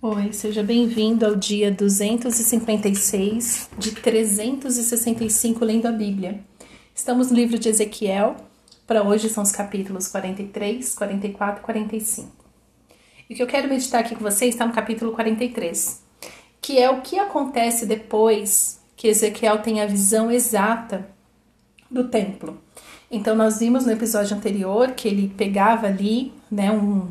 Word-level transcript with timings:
Oi, 0.00 0.32
seja 0.32 0.62
bem-vindo 0.62 1.26
ao 1.26 1.34
dia 1.34 1.72
256 1.72 3.68
de 3.76 3.90
365 3.90 5.64
lendo 5.64 5.86
a 5.86 5.90
Bíblia. 5.90 6.38
Estamos 6.94 7.32
no 7.32 7.36
livro 7.36 7.58
de 7.58 7.68
Ezequiel, 7.68 8.36
para 8.86 9.02
hoje 9.02 9.28
são 9.28 9.42
os 9.42 9.50
capítulos 9.50 10.06
43, 10.06 10.94
44 10.94 11.60
e 11.60 11.64
45. 11.64 12.30
E 13.28 13.34
o 13.34 13.36
que 13.36 13.42
eu 13.42 13.46
quero 13.48 13.68
meditar 13.68 14.02
aqui 14.02 14.14
com 14.14 14.22
vocês 14.22 14.54
está 14.54 14.64
no 14.64 14.72
capítulo 14.72 15.10
43, 15.10 16.00
que 16.60 16.78
é 16.78 16.88
o 16.88 17.00
que 17.00 17.18
acontece 17.18 17.84
depois 17.84 18.80
que 18.94 19.08
Ezequiel 19.08 19.62
tem 19.62 19.80
a 19.80 19.86
visão 19.86 20.30
exata 20.30 21.08
do 21.90 22.04
templo. 22.04 22.56
Então, 23.10 23.34
nós 23.34 23.58
vimos 23.58 23.84
no 23.84 23.90
episódio 23.90 24.36
anterior 24.36 24.92
que 24.92 25.08
ele 25.08 25.34
pegava 25.36 25.88
ali 25.88 26.32
né, 26.48 26.70
um 26.70 27.10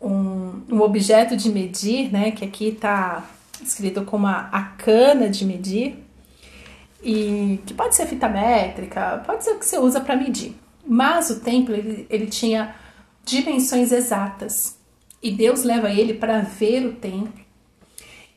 um, 0.00 0.62
um 0.70 0.80
objeto 0.80 1.36
de 1.36 1.50
medir, 1.50 2.12
né, 2.12 2.30
que 2.30 2.44
aqui 2.44 2.68
está 2.68 3.24
escrito 3.62 4.02
como 4.04 4.26
a, 4.26 4.48
a 4.52 4.62
cana 4.62 5.28
de 5.28 5.44
medir, 5.44 6.04
e 7.02 7.60
que 7.64 7.74
pode 7.74 7.94
ser 7.94 8.06
fita 8.06 8.28
métrica, 8.28 9.22
pode 9.26 9.44
ser 9.44 9.52
o 9.52 9.58
que 9.58 9.66
você 9.66 9.78
usa 9.78 10.00
para 10.00 10.16
medir. 10.16 10.54
Mas 10.86 11.30
o 11.30 11.40
templo 11.40 11.74
ele, 11.74 12.06
ele 12.10 12.26
tinha 12.26 12.74
dimensões 13.24 13.92
exatas 13.92 14.78
e 15.22 15.30
Deus 15.30 15.62
leva 15.62 15.90
ele 15.90 16.14
para 16.14 16.40
ver 16.40 16.86
o 16.86 16.94
templo 16.94 17.44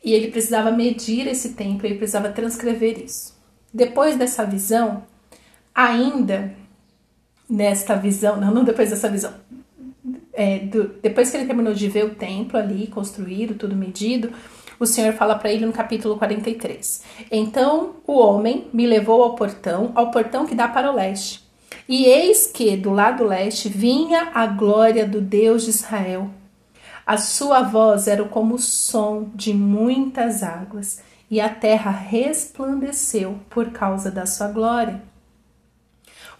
e 0.04 0.12
ele 0.12 0.30
precisava 0.30 0.70
medir 0.70 1.26
esse 1.26 1.50
templo, 1.50 1.86
ele 1.86 1.94
precisava 1.94 2.30
transcrever 2.30 3.02
isso. 3.02 3.34
Depois 3.72 4.16
dessa 4.16 4.44
visão, 4.44 5.04
ainda 5.74 6.54
nesta 7.48 7.94
visão, 7.94 8.36
não, 8.36 8.52
não 8.52 8.64
depois 8.64 8.90
dessa 8.90 9.08
visão, 9.08 9.32
é, 10.32 10.58
do, 10.60 10.94
depois 11.02 11.30
que 11.30 11.36
ele 11.36 11.46
terminou 11.46 11.74
de 11.74 11.88
ver 11.88 12.04
o 12.04 12.14
templo 12.14 12.58
ali, 12.58 12.86
construído, 12.86 13.54
tudo 13.54 13.76
medido, 13.76 14.32
o 14.78 14.86
Senhor 14.86 15.12
fala 15.12 15.36
para 15.36 15.52
ele 15.52 15.66
no 15.66 15.72
capítulo 15.72 16.16
43. 16.16 17.02
Então 17.30 17.96
o 18.06 18.18
homem 18.18 18.66
me 18.72 18.86
levou 18.86 19.22
ao 19.22 19.34
portão, 19.34 19.92
ao 19.94 20.10
portão 20.10 20.46
que 20.46 20.54
dá 20.54 20.66
para 20.66 20.90
o 20.90 20.94
leste. 20.94 21.42
E 21.88 22.04
eis 22.04 22.46
que 22.46 22.76
do 22.76 22.90
lado 22.90 23.24
leste 23.24 23.68
vinha 23.68 24.30
a 24.34 24.46
glória 24.46 25.06
do 25.06 25.20
Deus 25.20 25.64
de 25.64 25.70
Israel. 25.70 26.30
A 27.06 27.16
sua 27.16 27.62
voz 27.62 28.06
era 28.06 28.24
como 28.24 28.54
o 28.54 28.58
som 28.58 29.30
de 29.34 29.52
muitas 29.52 30.42
águas, 30.42 31.02
e 31.30 31.40
a 31.40 31.48
terra 31.48 31.90
resplandeceu 31.90 33.38
por 33.48 33.70
causa 33.70 34.10
da 34.10 34.26
sua 34.26 34.48
glória. 34.48 35.02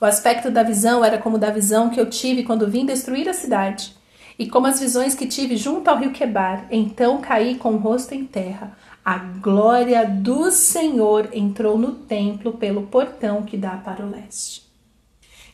O 0.02 0.04
aspecto 0.04 0.50
da 0.50 0.64
visão 0.64 1.04
era 1.04 1.16
como 1.16 1.38
da 1.38 1.48
visão 1.48 1.88
que 1.88 2.00
eu 2.00 2.10
tive 2.10 2.42
quando 2.42 2.66
vim 2.66 2.84
destruir 2.84 3.28
a 3.28 3.32
cidade, 3.32 3.94
e 4.36 4.48
como 4.48 4.66
as 4.66 4.80
visões 4.80 5.14
que 5.14 5.28
tive 5.28 5.56
junto 5.56 5.86
ao 5.86 5.96
rio 5.96 6.10
Quebar. 6.10 6.66
Então 6.72 7.20
caí 7.20 7.54
com 7.54 7.74
o 7.74 7.76
rosto 7.76 8.12
em 8.12 8.26
terra. 8.26 8.76
A 9.04 9.16
glória 9.16 10.04
do 10.04 10.50
Senhor 10.50 11.28
entrou 11.32 11.78
no 11.78 11.92
templo 11.92 12.54
pelo 12.54 12.88
portão 12.88 13.44
que 13.44 13.56
dá 13.56 13.76
para 13.76 14.04
o 14.04 14.10
leste. 14.10 14.68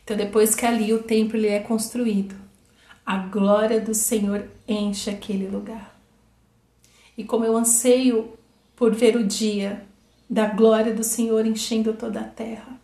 Então, 0.03 0.17
depois 0.17 0.55
que 0.55 0.65
ali 0.65 0.91
o 0.93 1.03
templo 1.03 1.37
ele 1.37 1.49
é 1.49 1.59
construído, 1.59 2.33
a 3.05 3.17
glória 3.17 3.79
do 3.79 3.93
Senhor 3.93 4.47
enche 4.67 5.11
aquele 5.11 5.47
lugar. 5.47 5.95
E 7.15 7.23
como 7.23 7.45
eu 7.45 7.55
anseio 7.55 8.33
por 8.75 8.95
ver 8.95 9.15
o 9.15 9.23
dia 9.23 9.85
da 10.27 10.47
glória 10.47 10.91
do 10.91 11.03
Senhor 11.03 11.45
enchendo 11.45 11.93
toda 11.93 12.21
a 12.21 12.23
terra, 12.23 12.79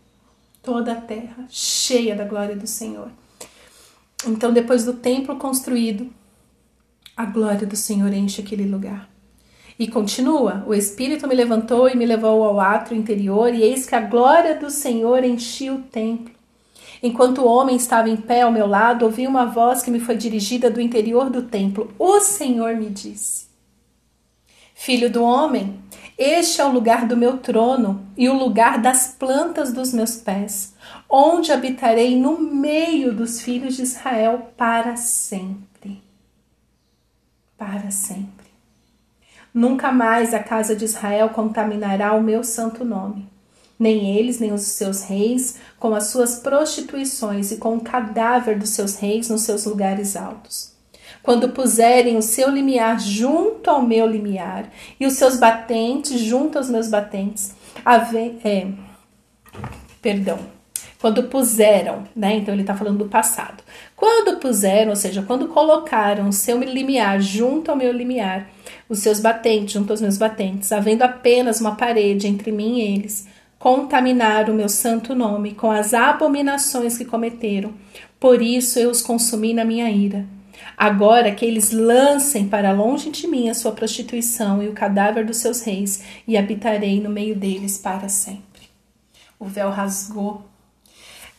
toda 0.66 0.94
a 0.94 1.02
terra 1.02 1.46
cheia 1.48 2.16
da 2.16 2.26
glória 2.26 2.56
do 2.56 2.66
Senhor. 2.66 3.10
Então, 4.28 4.52
depois 4.52 4.84
do 4.84 4.94
templo 4.94 5.36
construído, 5.38 6.10
a 7.16 7.26
glória 7.26 7.68
do 7.68 7.76
Senhor 7.76 8.12
enche 8.12 8.42
aquele 8.42 8.66
lugar. 8.66 9.08
E 9.78 9.88
continua: 9.88 10.64
O 10.68 10.74
Espírito 10.74 11.28
me 11.28 11.36
levantou 11.36 11.88
e 11.88 11.96
me 11.96 12.06
levou 12.06 12.44
ao 12.44 12.60
átrio 12.60 12.98
interior, 12.98 13.54
e 13.54 13.62
eis 13.62 13.86
que 13.86 13.96
a 13.96 14.02
glória 14.02 14.56
do 14.56 14.70
Senhor 14.70 15.24
enchia 15.24 15.74
o 15.74 15.84
templo. 15.84 16.34
Enquanto 17.04 17.42
o 17.42 17.48
homem 17.48 17.76
estava 17.76 18.10
em 18.10 18.16
pé 18.18 18.42
ao 18.42 18.52
meu 18.52 18.66
lado, 18.66 19.06
ouvi 19.06 19.28
uma 19.28 19.46
voz 19.46 19.84
que 19.84 19.92
me 19.92 20.00
foi 20.00 20.16
dirigida 20.16 20.72
do 20.72 20.82
interior 20.82 21.30
do 21.30 21.44
templo. 21.44 21.94
O 22.00 22.20
Senhor 22.22 22.76
me 22.76 22.90
disse: 22.90 23.46
Filho 24.74 25.10
do 25.10 25.24
homem, 25.24 25.80
este 26.18 26.62
é 26.62 26.66
o 26.66 26.72
lugar 26.72 27.06
do 27.06 27.18
meu 27.18 27.40
trono 27.40 28.08
e 28.16 28.30
o 28.30 28.34
lugar 28.34 28.82
das 28.82 29.10
plantas 29.10 29.74
dos 29.74 29.94
meus 29.94 30.16
pés, 30.16 30.74
onde 31.10 31.52
habitarei 31.52 32.18
no 32.18 32.40
meio 32.40 33.14
dos 33.14 33.42
filhos 33.42 33.76
de 33.76 33.82
Israel 33.82 34.50
para 34.56 34.96
sempre. 34.96 36.02
Para 37.58 37.92
sempre. 37.92 38.46
Nunca 39.54 39.92
mais 39.92 40.34
a 40.34 40.40
casa 40.40 40.74
de 40.74 40.86
Israel 40.86 41.30
contaminará 41.30 42.14
o 42.14 42.24
meu 42.24 42.46
santo 42.46 42.86
nome. 42.86 43.28
Nem 43.78 44.18
eles, 44.18 44.40
nem 44.40 44.54
os 44.54 44.62
seus 44.62 45.04
reis, 45.04 45.58
com 45.78 45.94
as 45.94 46.08
suas 46.08 46.40
prostituições 46.40 47.52
e 47.52 47.58
com 47.58 47.76
o 47.76 47.82
cadáver 47.82 48.58
dos 48.58 48.70
seus 48.70 48.96
reis 48.96 49.28
nos 49.28 49.42
seus 49.42 49.66
lugares 49.66 50.16
altos 50.16 50.75
quando 51.26 51.50
puserem 51.50 52.18
o 52.18 52.22
seu 52.22 52.52
limiar 52.52 53.00
junto 53.00 53.68
ao 53.68 53.82
meu 53.82 54.06
limiar 54.06 54.70
e 55.00 55.08
os 55.08 55.14
seus 55.14 55.38
batentes 55.38 56.20
junto 56.20 56.60
aos 56.60 56.70
meus 56.70 56.88
batentes, 56.88 57.56
ave, 57.84 58.38
é, 58.44 58.68
perdão, 60.00 60.38
quando 61.02 61.24
puseram, 61.24 62.04
né? 62.16 62.36
Então 62.36 62.54
ele 62.54 62.62
está 62.62 62.76
falando 62.76 63.00
do 63.00 63.10
passado. 63.10 63.64
Quando 63.96 64.40
puseram, 64.40 64.92
ou 64.92 64.96
seja, 64.96 65.24
quando 65.24 65.48
colocaram 65.48 66.30
o 66.30 66.34
seu 66.34 66.60
limiar 66.60 67.20
junto 67.20 67.72
ao 67.72 67.78
meu 67.78 67.92
limiar, 67.92 68.48
os 68.88 69.00
seus 69.00 69.20
batentes 69.20 69.74
junto 69.74 69.90
aos 69.92 70.02
meus 70.02 70.20
batentes, 70.20 70.72
havendo 70.72 71.02
apenas 71.02 71.60
uma 71.60 71.76
parede 71.76 72.28
entre 72.28 72.52
mim 72.52 72.78
e 72.78 72.82
eles, 72.82 73.28
contaminaram 73.58 74.54
o 74.54 74.58
meu 74.58 74.70
santo 74.70 75.16
nome 75.16 75.56
com 75.56 75.72
as 75.72 75.92
abominações 75.92 77.00
que 77.00 77.06
cometeram. 77.06 77.74
Por 78.20 78.44
isso 78.44 78.78
eu 78.78 78.92
os 78.92 79.02
consumi 79.02 79.56
na 79.56 79.66
minha 79.66 79.90
ira. 79.90 80.35
Agora 80.78 81.34
que 81.34 81.46
eles 81.46 81.72
lancem 81.72 82.48
para 82.48 82.72
longe 82.72 83.10
de 83.10 83.28
mim 83.28 83.50
a 83.50 83.54
sua 83.54 83.72
prostituição 83.72 84.62
e 84.62 84.68
o 84.68 84.74
cadáver 84.74 85.26
dos 85.26 85.38
seus 85.38 85.62
reis, 85.62 86.04
e 86.28 86.38
habitarei 86.38 87.02
no 87.02 87.10
meio 87.10 87.36
deles 87.36 87.78
para 87.78 88.10
sempre. 88.10 88.70
O 89.40 89.46
véu 89.46 89.70
rasgou. 89.70 90.46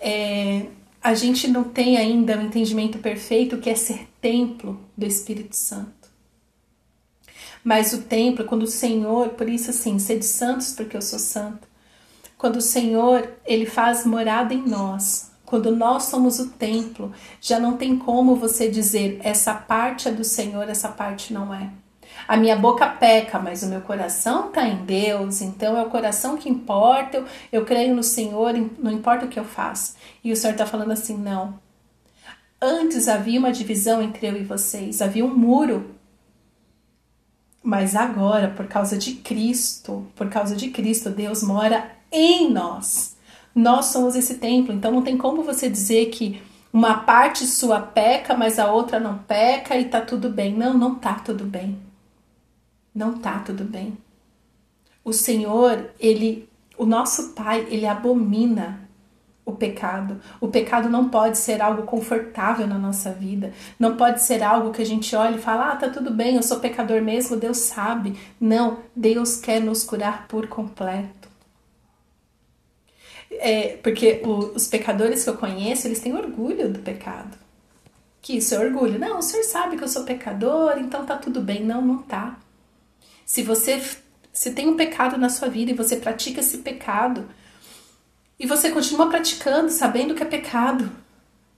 É, 0.00 0.66
a 1.02 1.14
gente 1.14 1.48
não 1.48 1.64
tem 1.64 1.96
ainda 1.96 2.36
o 2.36 2.40
um 2.40 2.46
entendimento 2.46 2.98
perfeito 2.98 3.58
que 3.58 3.70
é 3.70 3.74
ser 3.74 4.08
templo 4.20 4.80
do 4.96 5.06
Espírito 5.06 5.54
Santo. 5.54 5.94
Mas 7.62 7.92
o 7.92 8.02
templo, 8.02 8.44
quando 8.44 8.62
o 8.62 8.68
Senhor, 8.68 9.30
por 9.30 9.48
isso 9.48 9.70
assim, 9.70 9.98
sede 9.98 10.24
santos 10.24 10.72
porque 10.72 10.96
eu 10.96 11.02
sou 11.02 11.18
santo. 11.18 11.66
Quando 12.38 12.56
o 12.56 12.60
Senhor, 12.60 13.28
ele 13.44 13.66
faz 13.66 14.04
morada 14.04 14.52
em 14.54 14.62
nós, 14.66 15.30
quando 15.46 15.74
nós 15.74 16.02
somos 16.04 16.40
o 16.40 16.50
templo, 16.50 17.12
já 17.40 17.58
não 17.58 17.76
tem 17.76 17.96
como 17.96 18.34
você 18.34 18.68
dizer 18.68 19.20
essa 19.22 19.54
parte 19.54 20.08
é 20.08 20.10
do 20.10 20.24
Senhor, 20.24 20.68
essa 20.68 20.88
parte 20.88 21.32
não 21.32 21.54
é. 21.54 21.70
A 22.26 22.36
minha 22.36 22.56
boca 22.56 22.86
peca, 22.88 23.38
mas 23.38 23.62
o 23.62 23.68
meu 23.68 23.80
coração 23.80 24.48
está 24.48 24.66
em 24.66 24.84
Deus, 24.84 25.40
então 25.40 25.76
é 25.78 25.82
o 25.82 25.90
coração 25.90 26.36
que 26.36 26.48
importa. 26.48 27.18
Eu, 27.18 27.26
eu 27.52 27.64
creio 27.64 27.94
no 27.94 28.02
Senhor, 28.02 28.52
não 28.78 28.90
importa 28.90 29.26
o 29.26 29.28
que 29.28 29.38
eu 29.38 29.44
faço. 29.44 29.94
E 30.24 30.32
o 30.32 30.36
Senhor 30.36 30.52
está 30.52 30.66
falando 30.66 30.90
assim: 30.90 31.16
não. 31.16 31.58
Antes 32.60 33.06
havia 33.06 33.38
uma 33.38 33.52
divisão 33.52 34.02
entre 34.02 34.26
eu 34.26 34.36
e 34.36 34.42
vocês, 34.42 35.00
havia 35.00 35.24
um 35.24 35.36
muro. 35.36 35.94
Mas 37.62 37.94
agora, 37.94 38.48
por 38.48 38.66
causa 38.66 38.96
de 38.96 39.14
Cristo, 39.14 40.06
por 40.16 40.28
causa 40.28 40.56
de 40.56 40.70
Cristo, 40.70 41.10
Deus 41.10 41.42
mora 41.42 41.92
em 42.10 42.50
nós. 42.50 43.15
Nós 43.56 43.86
somos 43.86 44.14
esse 44.14 44.34
templo, 44.34 44.74
então 44.74 44.92
não 44.92 45.00
tem 45.00 45.16
como 45.16 45.42
você 45.42 45.70
dizer 45.70 46.10
que 46.10 46.42
uma 46.70 46.98
parte 46.98 47.46
sua 47.46 47.80
peca, 47.80 48.36
mas 48.36 48.58
a 48.58 48.70
outra 48.70 49.00
não 49.00 49.16
peca 49.16 49.78
e 49.78 49.86
tá 49.86 50.02
tudo 50.02 50.28
bem. 50.28 50.54
Não, 50.54 50.74
não 50.74 50.94
tá 50.94 51.14
tudo 51.14 51.42
bem. 51.42 51.78
Não 52.94 53.14
tá 53.18 53.38
tudo 53.38 53.64
bem. 53.64 53.96
O 55.02 55.10
Senhor, 55.10 55.88
ele, 55.98 56.46
o 56.76 56.84
nosso 56.84 57.32
Pai, 57.32 57.66
ele 57.70 57.86
abomina 57.86 58.86
o 59.42 59.52
pecado. 59.52 60.20
O 60.38 60.48
pecado 60.48 60.90
não 60.90 61.08
pode 61.08 61.38
ser 61.38 61.62
algo 61.62 61.84
confortável 61.84 62.66
na 62.66 62.78
nossa 62.78 63.10
vida. 63.10 63.54
Não 63.78 63.96
pode 63.96 64.20
ser 64.20 64.42
algo 64.42 64.70
que 64.70 64.82
a 64.82 64.86
gente 64.86 65.16
olha 65.16 65.36
e 65.36 65.40
fala: 65.40 65.72
"Ah, 65.72 65.76
tá 65.76 65.88
tudo 65.88 66.10
bem, 66.10 66.36
eu 66.36 66.42
sou 66.42 66.60
pecador 66.60 67.00
mesmo, 67.00 67.36
Deus 67.36 67.56
sabe". 67.56 68.18
Não, 68.38 68.80
Deus 68.94 69.36
quer 69.36 69.62
nos 69.62 69.82
curar 69.82 70.28
por 70.28 70.46
completo. 70.46 71.25
É, 73.30 73.78
porque 73.82 74.20
o, 74.24 74.54
os 74.54 74.66
pecadores 74.66 75.24
que 75.24 75.30
eu 75.30 75.36
conheço, 75.36 75.86
eles 75.86 76.00
têm 76.00 76.14
orgulho 76.14 76.72
do 76.72 76.78
pecado. 76.78 77.36
Que 78.22 78.38
isso 78.38 78.54
é 78.54 78.58
orgulho. 78.58 78.98
Não, 78.98 79.18
o 79.18 79.22
senhor 79.22 79.44
sabe 79.44 79.76
que 79.76 79.84
eu 79.84 79.88
sou 79.88 80.04
pecador, 80.04 80.78
então 80.78 81.04
tá 81.04 81.16
tudo 81.16 81.40
bem. 81.40 81.64
Não, 81.64 81.82
não 81.82 81.98
tá. 81.98 82.38
Se 83.24 83.42
você 83.42 83.82
se 84.32 84.50
tem 84.50 84.68
um 84.68 84.76
pecado 84.76 85.16
na 85.16 85.30
sua 85.30 85.48
vida 85.48 85.70
e 85.70 85.74
você 85.74 85.96
pratica 85.96 86.40
esse 86.40 86.58
pecado, 86.58 87.26
e 88.38 88.46
você 88.46 88.70
continua 88.70 89.08
praticando 89.08 89.70
sabendo 89.70 90.14
que 90.14 90.22
é 90.22 90.26
pecado, 90.26 90.90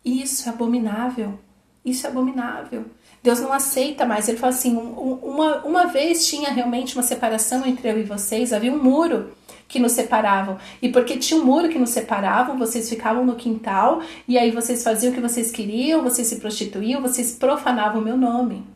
isso 0.05 0.49
é 0.49 0.53
abominável. 0.53 1.39
Isso 1.85 2.07
é 2.07 2.11
abominável. 2.11 2.85
Deus 3.23 3.41
não 3.41 3.53
aceita 3.53 4.07
mais. 4.07 4.29
Ele 4.29 4.39
fala 4.39 4.53
assim: 4.53 4.77
uma, 4.77 5.65
uma 5.65 5.87
vez 5.87 6.27
tinha 6.27 6.51
realmente 6.51 6.95
uma 6.95 7.03
separação 7.03 7.67
entre 7.67 7.91
eu 7.91 7.99
e 7.99 8.05
vocês, 8.05 8.53
havia 8.53 8.73
um 8.73 8.83
muro 8.83 9.33
que 9.69 9.79
nos 9.79 9.93
separavam. 9.93 10.57
E 10.81 10.89
porque 10.89 11.19
tinha 11.19 11.39
um 11.39 11.45
muro 11.45 11.69
que 11.69 11.79
nos 11.79 11.91
separavam, 11.91 12.59
vocês 12.59 12.89
ficavam 12.89 13.25
no 13.25 13.37
quintal 13.37 14.03
e 14.27 14.39
aí 14.39 14.51
vocês 14.51 14.83
faziam 14.83 15.13
o 15.13 15.15
que 15.15 15.21
vocês 15.21 15.53
queriam, 15.53 16.03
vocês 16.03 16.27
se 16.27 16.37
prostituíam, 16.37 17.03
vocês 17.03 17.37
profanavam 17.37 18.01
o 18.01 18.05
meu 18.05 18.17
nome. 18.17 18.67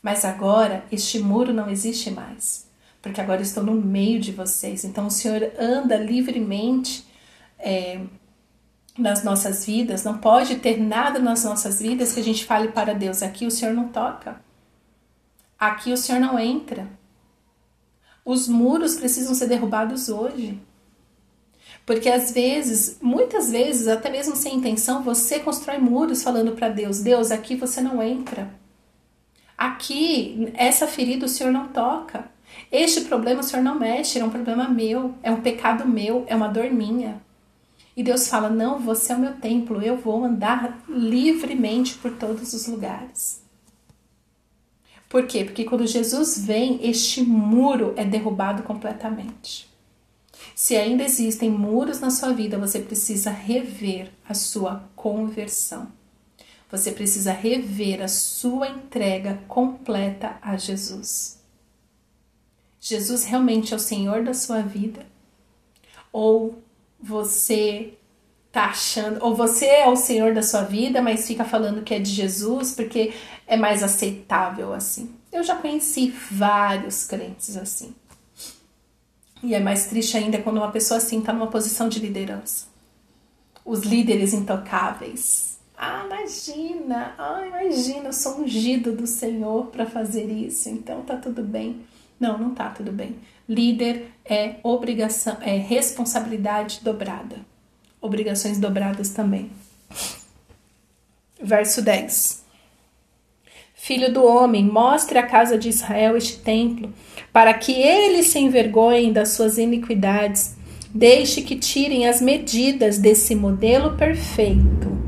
Mas 0.00 0.24
agora 0.24 0.84
este 0.92 1.18
muro 1.18 1.52
não 1.52 1.68
existe 1.68 2.12
mais, 2.12 2.66
porque 3.02 3.20
agora 3.20 3.42
estou 3.42 3.64
no 3.64 3.72
meio 3.72 4.20
de 4.20 4.30
vocês. 4.30 4.84
Então 4.84 5.08
o 5.08 5.10
Senhor 5.10 5.50
anda 5.58 5.96
livremente. 5.96 7.06
É, 7.58 8.00
nas 8.96 9.22
nossas 9.22 9.64
vidas, 9.64 10.02
não 10.02 10.18
pode 10.18 10.56
ter 10.56 10.76
nada 10.76 11.20
nas 11.20 11.44
nossas 11.44 11.80
vidas 11.80 12.12
que 12.12 12.18
a 12.18 12.24
gente 12.24 12.44
fale 12.44 12.68
para 12.68 12.92
Deus: 12.92 13.22
aqui 13.22 13.46
o 13.46 13.50
Senhor 13.50 13.72
não 13.72 13.88
toca, 13.88 14.40
aqui 15.56 15.92
o 15.92 15.96
Senhor 15.96 16.20
não 16.20 16.36
entra. 16.36 16.97
Os 18.28 18.46
muros 18.46 18.96
precisam 18.96 19.34
ser 19.34 19.46
derrubados 19.46 20.10
hoje. 20.10 20.60
Porque 21.86 22.10
às 22.10 22.30
vezes, 22.30 22.98
muitas 23.00 23.50
vezes, 23.50 23.88
até 23.88 24.10
mesmo 24.10 24.36
sem 24.36 24.56
intenção, 24.56 25.02
você 25.02 25.38
constrói 25.38 25.78
muros 25.78 26.22
falando 26.22 26.52
para 26.52 26.68
Deus: 26.68 27.00
Deus, 27.00 27.30
aqui 27.30 27.56
você 27.56 27.80
não 27.80 28.02
entra. 28.02 28.50
Aqui, 29.56 30.52
essa 30.52 30.86
ferida 30.86 31.24
o 31.24 31.28
Senhor 31.28 31.50
não 31.50 31.68
toca. 31.68 32.30
Este 32.70 33.00
problema 33.00 33.40
o 33.40 33.42
Senhor 33.42 33.62
não 33.62 33.78
mexe, 33.78 34.18
é 34.18 34.24
um 34.26 34.28
problema 34.28 34.68
meu, 34.68 35.14
é 35.22 35.30
um 35.30 35.40
pecado 35.40 35.88
meu, 35.88 36.26
é 36.26 36.36
uma 36.36 36.48
dor 36.48 36.70
minha. 36.70 37.22
E 37.96 38.02
Deus 38.02 38.28
fala: 38.28 38.50
Não, 38.50 38.78
você 38.78 39.10
é 39.10 39.16
o 39.16 39.20
meu 39.20 39.32
templo, 39.36 39.80
eu 39.80 39.96
vou 39.96 40.22
andar 40.22 40.82
livremente 40.86 41.94
por 41.94 42.12
todos 42.12 42.52
os 42.52 42.66
lugares. 42.66 43.47
Por 45.08 45.26
quê? 45.26 45.44
Porque 45.44 45.64
quando 45.64 45.86
Jesus 45.86 46.44
vem, 46.44 46.86
este 46.86 47.22
muro 47.22 47.94
é 47.96 48.04
derrubado 48.04 48.62
completamente. 48.62 49.68
Se 50.54 50.76
ainda 50.76 51.02
existem 51.02 51.50
muros 51.50 52.00
na 52.00 52.10
sua 52.10 52.32
vida, 52.32 52.58
você 52.58 52.80
precisa 52.80 53.30
rever 53.30 54.10
a 54.28 54.34
sua 54.34 54.84
conversão. 54.94 55.90
Você 56.70 56.92
precisa 56.92 57.32
rever 57.32 58.02
a 58.02 58.08
sua 58.08 58.68
entrega 58.68 59.42
completa 59.48 60.38
a 60.42 60.56
Jesus. 60.56 61.42
Jesus 62.80 63.24
realmente 63.24 63.72
é 63.72 63.76
o 63.76 63.80
Senhor 63.80 64.22
da 64.22 64.34
sua 64.34 64.60
vida? 64.60 65.06
Ou 66.12 66.62
você 67.00 67.97
tá 68.58 68.64
achando, 68.64 69.24
ou 69.24 69.36
você 69.36 69.66
é 69.66 69.88
o 69.88 69.94
Senhor 69.94 70.34
da 70.34 70.42
sua 70.42 70.62
vida, 70.62 71.00
mas 71.00 71.28
fica 71.28 71.44
falando 71.44 71.84
que 71.84 71.94
é 71.94 72.00
de 72.00 72.10
Jesus 72.10 72.72
porque 72.74 73.12
é 73.46 73.56
mais 73.56 73.84
aceitável 73.84 74.74
assim. 74.74 75.14
Eu 75.30 75.44
já 75.44 75.54
conheci 75.54 76.12
vários 76.28 77.04
crentes 77.04 77.56
assim. 77.56 77.94
E 79.44 79.54
é 79.54 79.60
mais 79.60 79.86
triste 79.86 80.16
ainda 80.16 80.38
quando 80.38 80.56
uma 80.56 80.72
pessoa 80.72 80.98
assim 80.98 81.20
está 81.20 81.32
numa 81.32 81.46
posição 81.46 81.88
de 81.88 82.00
liderança. 82.00 82.66
Os 83.64 83.82
líderes 83.82 84.34
intocáveis. 84.34 85.56
Ah, 85.76 86.04
imagina, 86.06 87.14
ah, 87.16 87.46
imagina, 87.46 88.08
eu 88.08 88.12
sou 88.12 88.40
ungido 88.40 88.90
do 88.90 89.06
Senhor 89.06 89.66
para 89.66 89.86
fazer 89.86 90.24
isso, 90.24 90.68
então 90.68 91.02
tá 91.02 91.16
tudo 91.16 91.44
bem. 91.44 91.82
Não, 92.18 92.36
não 92.36 92.52
tá 92.52 92.70
tudo 92.70 92.90
bem. 92.90 93.14
Líder 93.48 94.10
é 94.24 94.56
obrigação, 94.64 95.36
é 95.40 95.56
responsabilidade 95.56 96.80
dobrada. 96.82 97.36
Obrigações 98.00 98.58
dobradas 98.58 99.10
também. 99.10 99.50
Verso 101.42 101.82
10. 101.82 102.44
Filho 103.74 104.12
do 104.12 104.24
homem, 104.24 104.64
mostre 104.64 105.18
à 105.18 105.26
casa 105.26 105.56
de 105.56 105.68
Israel 105.68 106.16
este 106.16 106.38
templo, 106.38 106.92
para 107.32 107.54
que 107.54 107.72
eles 107.72 108.26
se 108.26 108.38
envergonhem 108.38 109.12
das 109.12 109.30
suas 109.30 109.56
iniquidades. 109.56 110.56
Deixe 110.94 111.42
que 111.42 111.56
tirem 111.56 112.06
as 112.06 112.20
medidas 112.20 112.98
desse 112.98 113.34
modelo 113.34 113.96
perfeito. 113.96 114.98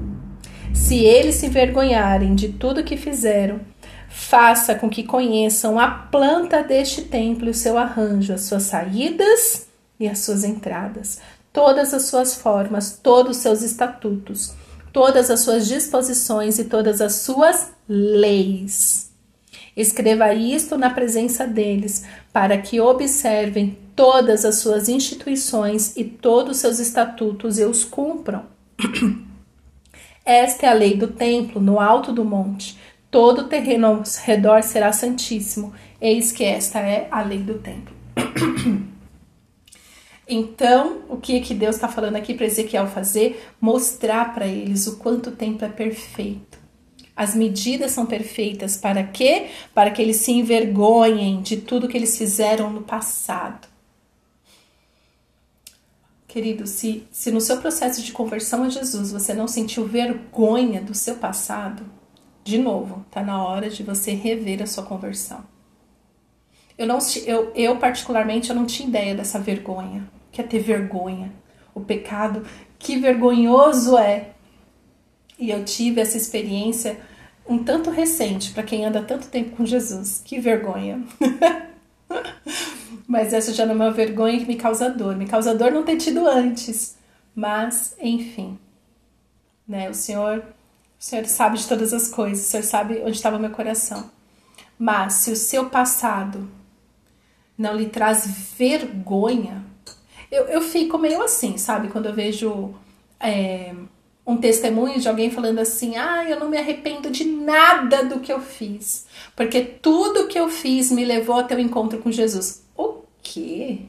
Se 0.72 1.04
eles 1.04 1.36
se 1.36 1.46
envergonharem 1.46 2.34
de 2.34 2.48
tudo 2.48 2.84
que 2.84 2.96
fizeram, 2.96 3.60
faça 4.08 4.74
com 4.74 4.88
que 4.88 5.04
conheçam 5.04 5.78
a 5.78 5.88
planta 5.88 6.62
deste 6.62 7.02
templo 7.02 7.46
e 7.46 7.50
o 7.50 7.54
seu 7.54 7.78
arranjo, 7.78 8.32
as 8.32 8.42
suas 8.42 8.64
saídas 8.64 9.68
e 9.98 10.08
as 10.08 10.20
suas 10.20 10.42
entradas, 10.42 11.20
todas 11.52 11.92
as 11.94 12.04
suas 12.04 12.34
formas, 12.34 12.98
todos 13.02 13.36
os 13.36 13.42
seus 13.42 13.62
estatutos, 13.62 14.52
todas 14.92 15.30
as 15.30 15.40
suas 15.40 15.66
disposições 15.66 16.58
e 16.58 16.64
todas 16.64 17.00
as 17.00 17.14
suas 17.16 17.72
leis. 17.88 19.10
Escreva 19.76 20.34
isto 20.34 20.76
na 20.76 20.90
presença 20.90 21.46
deles, 21.46 22.04
para 22.32 22.58
que 22.58 22.80
observem 22.80 23.78
todas 23.94 24.44
as 24.44 24.56
suas 24.56 24.88
instituições 24.88 25.96
e 25.96 26.04
todos 26.04 26.56
os 26.56 26.60
seus 26.60 26.78
estatutos 26.78 27.58
e 27.58 27.64
os 27.64 27.84
cumpram. 27.84 28.44
Esta 30.24 30.66
é 30.66 30.68
a 30.68 30.74
lei 30.74 30.96
do 30.96 31.08
templo 31.08 31.60
no 31.60 31.80
alto 31.80 32.12
do 32.12 32.24
monte 32.24 32.78
Todo 33.10 33.40
o 33.40 33.48
terreno 33.48 33.88
ao 33.88 34.02
redor 34.22 34.62
será 34.62 34.92
santíssimo. 34.92 35.72
Eis 36.00 36.30
que 36.30 36.44
esta 36.44 36.78
é 36.78 37.08
a 37.10 37.22
lei 37.22 37.38
do 37.38 37.54
templo. 37.54 37.92
Então, 40.32 41.02
o 41.08 41.16
que 41.16 41.40
que 41.40 41.52
Deus 41.52 41.74
está 41.74 41.88
falando 41.88 42.14
aqui 42.14 42.34
para 42.34 42.46
Ezequiel 42.46 42.86
fazer? 42.86 43.44
Mostrar 43.60 44.32
para 44.32 44.46
eles 44.46 44.86
o 44.86 44.96
quanto 44.98 45.30
o 45.30 45.32
templo 45.32 45.66
é 45.66 45.68
perfeito. 45.68 46.56
As 47.16 47.34
medidas 47.34 47.90
são 47.90 48.06
perfeitas 48.06 48.76
para 48.76 49.02
quê? 49.02 49.48
Para 49.74 49.90
que 49.90 50.00
eles 50.00 50.18
se 50.18 50.30
envergonhem 50.30 51.42
de 51.42 51.56
tudo 51.56 51.88
que 51.88 51.96
eles 51.96 52.16
fizeram 52.16 52.70
no 52.70 52.82
passado. 52.82 53.66
Querido, 56.28 56.64
se, 56.64 57.02
se 57.10 57.32
no 57.32 57.40
seu 57.40 57.56
processo 57.56 58.00
de 58.00 58.12
conversão 58.12 58.62
a 58.62 58.68
Jesus 58.68 59.10
você 59.10 59.34
não 59.34 59.48
sentiu 59.48 59.84
vergonha 59.84 60.80
do 60.80 60.94
seu 60.94 61.16
passado, 61.16 61.84
de 62.44 62.56
novo, 62.56 63.04
tá 63.10 63.20
na 63.20 63.44
hora 63.44 63.68
de 63.68 63.82
você 63.82 64.12
rever 64.12 64.62
a 64.62 64.66
sua 64.66 64.84
conversão. 64.84 65.44
Eu 66.78 66.86
não 66.86 66.98
eu, 67.26 67.52
eu 67.56 67.76
particularmente 67.78 68.48
eu 68.48 68.56
não 68.56 68.64
tinha 68.64 68.88
ideia 68.88 69.14
dessa 69.14 69.40
vergonha, 69.40 70.08
que 70.30 70.40
é 70.40 70.44
ter 70.44 70.60
vergonha. 70.60 71.32
O 71.74 71.80
pecado, 71.80 72.44
que 72.78 72.98
vergonhoso 72.98 73.96
é. 73.98 74.30
E 75.38 75.50
eu 75.50 75.64
tive 75.64 76.00
essa 76.00 76.16
experiência 76.16 76.98
um 77.48 77.62
tanto 77.62 77.90
recente 77.90 78.52
para 78.52 78.62
quem 78.62 78.84
anda 78.84 79.02
tanto 79.02 79.28
tempo 79.28 79.56
com 79.56 79.66
Jesus. 79.66 80.22
Que 80.24 80.38
vergonha. 80.38 81.02
Mas 83.06 83.32
essa 83.32 83.52
já 83.52 83.64
não 83.66 83.72
é 83.72 83.76
uma 83.76 83.90
vergonha 83.90 84.38
que 84.38 84.46
me 84.46 84.56
causa 84.56 84.88
dor. 84.88 85.16
Me 85.16 85.26
causa 85.26 85.54
dor 85.54 85.72
não 85.72 85.82
ter 85.82 85.96
tido 85.96 86.28
antes. 86.28 86.96
Mas, 87.34 87.96
enfim, 88.00 88.58
né? 89.66 89.88
O 89.90 89.94
Senhor 89.94 90.44
o 91.00 91.02
Senhor 91.02 91.24
sabe 91.24 91.56
de 91.56 91.66
todas 91.66 91.94
as 91.94 92.08
coisas, 92.08 92.44
o 92.44 92.48
Senhor 92.50 92.62
sabe 92.62 93.00
onde 93.00 93.12
estava 93.12 93.38
meu 93.38 93.50
coração. 93.50 94.10
Mas 94.78 95.14
se 95.14 95.30
o 95.30 95.36
seu 95.36 95.70
passado 95.70 96.46
não 97.56 97.74
lhe 97.74 97.86
traz 97.86 98.26
vergonha, 98.58 99.64
eu, 100.30 100.44
eu 100.44 100.60
fico 100.60 100.98
meio 100.98 101.22
assim, 101.22 101.56
sabe? 101.56 101.88
Quando 101.88 102.06
eu 102.06 102.14
vejo 102.14 102.74
é, 103.18 103.74
um 104.26 104.36
testemunho 104.36 105.00
de 105.00 105.08
alguém 105.08 105.30
falando 105.30 105.58
assim: 105.58 105.96
ah, 105.96 106.24
eu 106.28 106.38
não 106.38 106.48
me 106.48 106.56
arrependo 106.56 107.10
de 107.10 107.24
nada 107.24 108.04
do 108.04 108.20
que 108.20 108.32
eu 108.32 108.40
fiz, 108.40 109.06
porque 109.34 109.60
tudo 109.60 110.28
que 110.28 110.38
eu 110.38 110.48
fiz 110.48 110.90
me 110.90 111.04
levou 111.04 111.36
até 111.38 111.54
o 111.54 111.60
encontro 111.60 111.98
com 111.98 112.12
Jesus. 112.12 112.64
O 112.76 113.02
quê? 113.22 113.80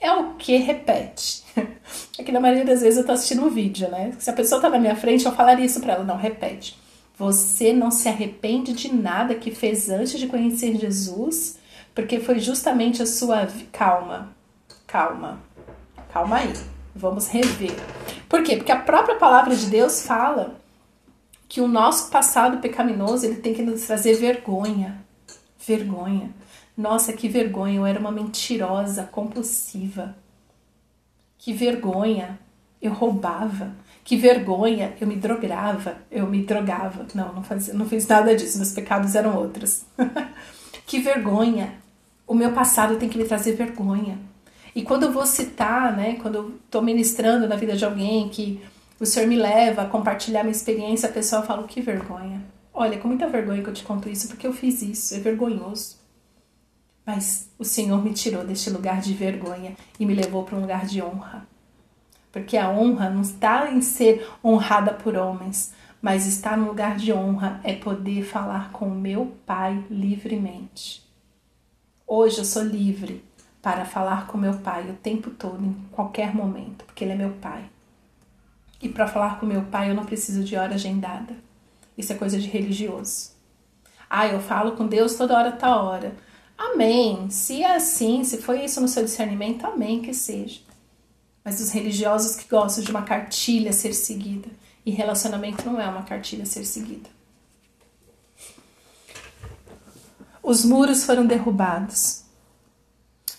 É 0.00 0.12
o 0.12 0.34
que 0.34 0.56
repete. 0.56 1.44
É 2.18 2.22
que 2.22 2.32
na 2.32 2.40
maioria 2.40 2.64
das 2.64 2.82
vezes 2.82 2.98
eu 2.98 3.06
tô 3.06 3.12
assistindo 3.12 3.44
um 3.44 3.48
vídeo, 3.48 3.88
né? 3.88 4.12
Se 4.18 4.28
a 4.28 4.32
pessoa 4.32 4.60
tá 4.60 4.68
na 4.68 4.78
minha 4.78 4.96
frente, 4.96 5.24
eu 5.24 5.32
falaria 5.32 5.64
isso 5.64 5.80
pra 5.80 5.94
ela. 5.94 6.04
Não, 6.04 6.16
repete. 6.16 6.76
Você 7.16 7.72
não 7.72 7.90
se 7.90 8.08
arrepende 8.08 8.72
de 8.72 8.92
nada 8.92 9.34
que 9.34 9.50
fez 9.50 9.88
antes 9.88 10.18
de 10.18 10.26
conhecer 10.26 10.76
Jesus, 10.76 11.58
porque 11.94 12.20
foi 12.20 12.38
justamente 12.38 13.02
a 13.02 13.06
sua. 13.06 13.48
Calma, 13.72 14.34
calma, 14.86 15.40
calma 16.12 16.36
aí. 16.36 16.52
Vamos 16.94 17.28
rever. 17.28 17.74
Por 18.28 18.42
quê? 18.42 18.56
Porque 18.56 18.72
a 18.72 18.80
própria 18.80 19.16
palavra 19.16 19.54
de 19.54 19.66
Deus 19.66 20.02
fala 20.02 20.56
que 21.48 21.60
o 21.60 21.68
nosso 21.68 22.10
passado 22.10 22.58
pecaminoso 22.58 23.24
ele 23.24 23.36
tem 23.36 23.54
que 23.54 23.62
nos 23.62 23.82
trazer 23.82 24.14
vergonha. 24.14 25.02
Vergonha. 25.58 26.30
Nossa, 26.76 27.12
que 27.12 27.28
vergonha, 27.28 27.76
eu 27.76 27.86
era 27.86 27.98
uma 27.98 28.12
mentirosa, 28.12 29.04
compulsiva. 29.04 30.14
Que 31.38 31.52
vergonha, 31.52 32.38
eu 32.80 32.92
roubava. 32.92 33.72
Que 34.04 34.16
vergonha, 34.16 34.94
eu 35.00 35.06
me 35.06 35.16
drogava, 35.16 35.96
eu 36.10 36.26
me 36.26 36.42
drogava. 36.42 37.06
Não, 37.14 37.32
não, 37.32 37.42
fazia, 37.42 37.74
não 37.74 37.86
fiz 37.86 38.06
nada 38.06 38.34
disso, 38.34 38.58
meus 38.58 38.72
pecados 38.72 39.14
eram 39.14 39.36
outros. 39.36 39.84
que 40.86 41.00
vergonha, 41.00 41.74
o 42.26 42.34
meu 42.34 42.52
passado 42.52 42.96
tem 42.96 43.08
que 43.08 43.18
me 43.18 43.24
trazer 43.24 43.52
vergonha. 43.52 44.18
E 44.74 44.82
quando 44.82 45.04
eu 45.04 45.12
vou 45.12 45.26
citar, 45.26 45.96
né, 45.96 46.16
quando 46.20 46.34
eu 46.36 46.56
estou 46.64 46.82
ministrando 46.82 47.48
na 47.48 47.56
vida 47.56 47.76
de 47.76 47.84
alguém 47.84 48.28
que 48.28 48.60
o 49.00 49.06
Senhor 49.06 49.26
me 49.26 49.36
leva 49.36 49.82
a 49.82 49.86
compartilhar 49.86 50.42
minha 50.42 50.52
experiência, 50.52 51.08
a 51.08 51.12
pessoa 51.12 51.42
fala: 51.42 51.66
que 51.66 51.80
vergonha. 51.80 52.42
Olha, 52.72 52.98
com 52.98 53.08
muita 53.08 53.28
vergonha 53.28 53.62
que 53.62 53.68
eu 53.68 53.74
te 53.74 53.82
conto 53.82 54.08
isso, 54.08 54.28
porque 54.28 54.46
eu 54.46 54.52
fiz 54.52 54.82
isso, 54.82 55.14
é 55.14 55.18
vergonhoso. 55.18 55.96
Mas 57.04 57.50
o 57.58 57.64
Senhor 57.64 58.02
me 58.04 58.12
tirou 58.12 58.44
deste 58.44 58.70
lugar 58.70 59.00
de 59.00 59.14
vergonha 59.14 59.74
e 59.98 60.04
me 60.04 60.14
levou 60.14 60.44
para 60.44 60.56
um 60.56 60.60
lugar 60.60 60.86
de 60.86 61.02
honra. 61.02 61.46
Porque 62.30 62.56
a 62.56 62.70
honra 62.70 63.08
não 63.08 63.22
está 63.22 63.72
em 63.72 63.80
ser 63.80 64.28
honrada 64.44 64.92
por 64.92 65.16
homens, 65.16 65.72
mas 66.02 66.26
estar 66.26 66.56
no 66.56 66.66
lugar 66.66 66.96
de 66.96 67.12
honra 67.12 67.60
é 67.64 67.74
poder 67.74 68.22
falar 68.22 68.70
com 68.72 68.86
o 68.86 68.94
meu 68.94 69.34
Pai 69.46 69.82
livremente. 69.90 71.02
Hoje 72.06 72.38
eu 72.38 72.44
sou 72.44 72.62
livre 72.62 73.24
para 73.60 73.84
falar 73.84 74.26
com 74.26 74.38
meu 74.38 74.58
Pai 74.58 74.88
o 74.90 74.94
tempo 74.94 75.30
todo, 75.30 75.64
em 75.64 75.74
qualquer 75.90 76.34
momento, 76.34 76.84
porque 76.84 77.04
Ele 77.04 77.12
é 77.12 77.16
meu 77.16 77.30
Pai. 77.40 77.64
E 78.80 78.88
para 78.88 79.08
falar 79.08 79.40
com 79.40 79.46
meu 79.46 79.62
Pai 79.62 79.90
eu 79.90 79.94
não 79.94 80.04
preciso 80.04 80.44
de 80.44 80.56
hora 80.56 80.74
agendada. 80.74 81.34
Isso 81.96 82.12
é 82.12 82.16
coisa 82.16 82.38
de 82.38 82.48
religioso. 82.48 83.32
Ah, 84.08 84.26
eu 84.26 84.40
falo 84.40 84.72
com 84.72 84.86
Deus 84.86 85.16
toda 85.16 85.36
hora, 85.36 85.52
tá 85.52 85.80
hora. 85.82 86.14
Amém. 86.56 87.28
Se 87.30 87.62
é 87.62 87.76
assim, 87.76 88.24
se 88.24 88.38
foi 88.38 88.64
isso 88.64 88.80
no 88.80 88.88
seu 88.88 89.04
discernimento, 89.04 89.66
amém 89.66 90.00
que 90.00 90.14
seja. 90.14 90.60
Mas 91.44 91.60
os 91.60 91.70
religiosos 91.70 92.36
que 92.36 92.48
gostam 92.48 92.82
de 92.82 92.90
uma 92.90 93.02
cartilha 93.02 93.72
ser 93.72 93.92
seguida, 93.92 94.48
e 94.84 94.90
relacionamento 94.90 95.64
não 95.64 95.80
é 95.80 95.88
uma 95.88 96.02
cartilha 96.02 96.46
ser 96.46 96.64
seguida. 96.64 97.10
Os 100.42 100.64
muros 100.64 101.04
foram 101.04 101.26
derrubados. 101.26 102.24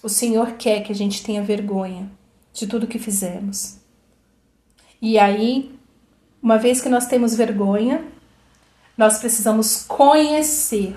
O 0.01 0.07
Senhor 0.07 0.53
quer 0.53 0.81
que 0.81 0.93
a 0.93 0.95
gente 0.95 1.21
tenha 1.21 1.43
vergonha 1.43 2.09
de 2.53 2.65
tudo 2.65 2.87
que 2.87 2.97
fizemos. 2.97 3.77
E 5.01 5.19
aí, 5.19 5.77
uma 6.41 6.57
vez 6.57 6.81
que 6.81 6.87
nós 6.87 7.05
temos 7.05 7.35
vergonha, 7.35 8.05
nós 8.97 9.19
precisamos 9.19 9.83
conhecer, 9.85 10.95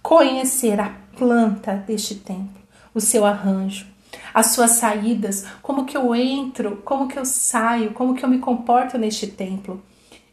conhecer 0.00 0.78
a 0.80 0.90
planta 1.16 1.74
deste 1.74 2.14
templo, 2.14 2.62
o 2.94 3.00
seu 3.00 3.26
arranjo, 3.26 3.86
as 4.32 4.46
suas 4.46 4.72
saídas, 4.72 5.44
como 5.60 5.84
que 5.84 5.96
eu 5.96 6.14
entro, 6.14 6.82
como 6.84 7.08
que 7.08 7.18
eu 7.18 7.24
saio, 7.24 7.94
como 7.94 8.14
que 8.14 8.24
eu 8.24 8.28
me 8.28 8.38
comporto 8.38 8.96
neste 8.96 9.26
templo. 9.26 9.82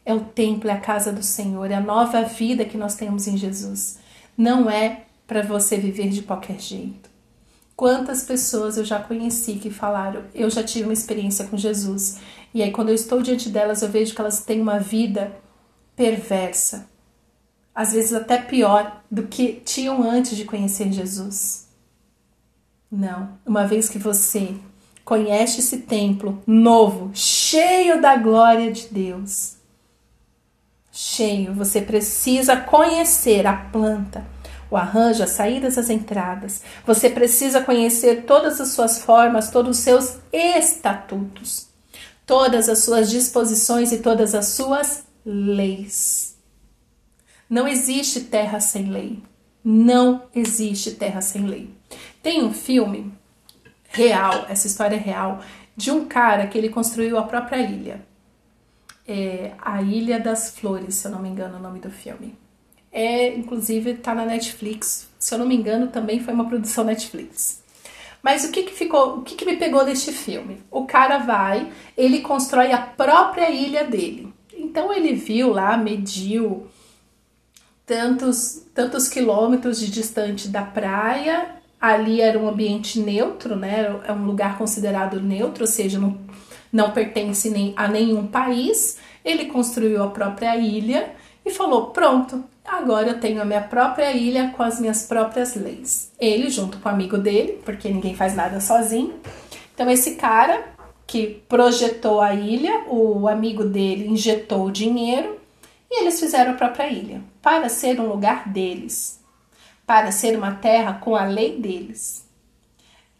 É 0.04 0.14
o 0.14 0.20
templo, 0.20 0.70
é 0.70 0.72
a 0.72 0.80
casa 0.80 1.12
do 1.12 1.22
Senhor, 1.22 1.68
é 1.68 1.74
a 1.74 1.80
nova 1.80 2.22
vida 2.22 2.64
que 2.64 2.76
nós 2.76 2.94
temos 2.94 3.26
em 3.26 3.36
Jesus. 3.36 3.98
Não 4.36 4.70
é 4.70 5.04
para 5.26 5.42
você 5.42 5.76
viver 5.76 6.10
de 6.10 6.22
qualquer 6.22 6.60
jeito. 6.60 7.13
Quantas 7.76 8.22
pessoas 8.22 8.76
eu 8.76 8.84
já 8.84 9.00
conheci 9.00 9.54
que 9.54 9.70
falaram, 9.70 10.22
eu 10.34 10.48
já 10.48 10.62
tive 10.62 10.84
uma 10.84 10.92
experiência 10.92 11.46
com 11.46 11.56
Jesus. 11.56 12.18
E 12.52 12.62
aí, 12.62 12.70
quando 12.70 12.90
eu 12.90 12.94
estou 12.94 13.20
diante 13.20 13.48
delas, 13.48 13.82
eu 13.82 13.88
vejo 13.88 14.14
que 14.14 14.20
elas 14.20 14.44
têm 14.44 14.60
uma 14.60 14.78
vida 14.78 15.34
perversa. 15.96 16.88
Às 17.74 17.92
vezes 17.92 18.12
até 18.12 18.38
pior 18.38 19.02
do 19.10 19.24
que 19.24 19.60
tinham 19.64 20.08
antes 20.08 20.36
de 20.36 20.44
conhecer 20.44 20.92
Jesus. 20.92 21.66
Não. 22.90 23.36
Uma 23.44 23.66
vez 23.66 23.88
que 23.88 23.98
você 23.98 24.54
conhece 25.04 25.58
esse 25.58 25.78
templo 25.78 26.40
novo, 26.46 27.10
cheio 27.12 28.00
da 28.00 28.16
glória 28.16 28.72
de 28.72 28.86
Deus, 28.88 29.56
cheio, 30.92 31.52
você 31.52 31.80
precisa 31.80 32.56
conhecer 32.56 33.46
a 33.46 33.56
planta, 33.56 34.24
o 34.74 34.76
arranjo, 34.76 35.22
as 35.22 35.30
saídas, 35.30 35.78
as 35.78 35.88
entradas. 35.88 36.62
Você 36.84 37.08
precisa 37.08 37.62
conhecer 37.62 38.24
todas 38.24 38.60
as 38.60 38.70
suas 38.70 38.98
formas, 38.98 39.50
todos 39.50 39.78
os 39.78 39.84
seus 39.84 40.18
estatutos, 40.32 41.68
todas 42.26 42.68
as 42.68 42.80
suas 42.80 43.08
disposições 43.08 43.92
e 43.92 43.98
todas 43.98 44.34
as 44.34 44.48
suas 44.48 45.04
leis. 45.24 46.36
Não 47.48 47.68
existe 47.68 48.22
terra 48.22 48.58
sem 48.58 48.90
lei. 48.90 49.22
Não 49.62 50.24
existe 50.34 50.90
terra 50.90 51.20
sem 51.20 51.46
lei. 51.46 51.70
Tem 52.20 52.42
um 52.42 52.52
filme 52.52 53.14
real, 53.90 54.44
essa 54.48 54.66
história 54.66 54.96
é 54.96 54.98
real, 54.98 55.40
de 55.76 55.92
um 55.92 56.06
cara 56.06 56.48
que 56.48 56.58
ele 56.58 56.68
construiu 56.68 57.16
a 57.16 57.22
própria 57.22 57.58
ilha. 57.58 58.04
É 59.06 59.52
a 59.60 59.80
Ilha 59.82 60.18
das 60.18 60.50
Flores, 60.50 60.96
se 60.96 61.06
eu 61.06 61.12
não 61.12 61.20
me 61.20 61.28
engano 61.28 61.58
o 61.58 61.62
nome 61.62 61.78
do 61.78 61.90
filme. 61.90 62.36
É, 62.96 63.34
inclusive, 63.34 63.94
tá 63.94 64.14
na 64.14 64.24
Netflix. 64.24 65.08
Se 65.18 65.34
eu 65.34 65.38
não 65.40 65.46
me 65.46 65.56
engano, 65.56 65.88
também 65.88 66.20
foi 66.20 66.32
uma 66.32 66.48
produção 66.48 66.84
Netflix. 66.84 67.60
Mas 68.22 68.44
o 68.44 68.52
que, 68.52 68.62
que 68.62 68.72
ficou, 68.72 69.18
o 69.18 69.22
que, 69.22 69.34
que 69.34 69.44
me 69.44 69.56
pegou 69.56 69.84
deste 69.84 70.12
filme? 70.12 70.62
O 70.70 70.86
cara 70.86 71.18
vai, 71.18 71.72
ele 71.96 72.20
constrói 72.20 72.70
a 72.70 72.78
própria 72.78 73.50
ilha 73.50 73.82
dele. 73.82 74.32
Então 74.56 74.92
ele 74.92 75.12
viu 75.12 75.50
lá, 75.50 75.76
mediu 75.76 76.68
tantos, 77.84 78.62
tantos 78.72 79.08
quilômetros 79.08 79.80
de 79.80 79.90
distante 79.90 80.46
da 80.46 80.62
praia 80.62 81.54
ali 81.84 82.22
era 82.22 82.38
um 82.38 82.48
ambiente 82.48 82.98
neutro, 82.98 83.56
né? 83.56 84.00
É 84.04 84.12
um 84.12 84.24
lugar 84.24 84.56
considerado 84.56 85.20
neutro, 85.20 85.64
ou 85.64 85.66
seja, 85.66 85.98
não, 85.98 86.18
não 86.72 86.92
pertence 86.92 87.50
nem 87.50 87.74
a 87.76 87.86
nenhum 87.86 88.26
país. 88.26 88.96
Ele 89.22 89.46
construiu 89.46 90.02
a 90.02 90.08
própria 90.08 90.56
ilha 90.56 91.14
e 91.44 91.50
falou: 91.50 91.86
pronto, 91.86 92.44
agora 92.64 93.08
eu 93.08 93.20
tenho 93.20 93.40
a 93.40 93.44
minha 93.44 93.60
própria 93.60 94.12
ilha 94.12 94.52
com 94.56 94.62
as 94.62 94.80
minhas 94.80 95.06
próprias 95.06 95.54
leis. 95.54 96.12
Ele, 96.18 96.50
junto 96.50 96.78
com 96.78 96.88
o 96.88 96.92
amigo 96.92 97.18
dele, 97.18 97.60
porque 97.64 97.88
ninguém 97.88 98.14
faz 98.14 98.34
nada 98.34 98.60
sozinho. 98.60 99.14
Então, 99.74 99.90
esse 99.90 100.14
cara 100.14 100.62
que 101.06 101.42
projetou 101.48 102.20
a 102.20 102.34
ilha, 102.34 102.84
o 102.88 103.28
amigo 103.28 103.64
dele 103.64 104.08
injetou 104.08 104.66
o 104.66 104.72
dinheiro 104.72 105.38
e 105.90 106.00
eles 106.00 106.18
fizeram 106.18 106.52
a 106.52 106.56
própria 106.56 106.88
ilha 106.88 107.20
para 107.42 107.68
ser 107.68 108.00
um 108.00 108.06
lugar 108.06 108.48
deles 108.48 109.22
para 109.86 110.10
ser 110.10 110.36
uma 110.36 110.54
terra 110.54 110.94
com 110.94 111.14
a 111.14 111.24
lei 111.24 111.58
deles. 111.58 112.26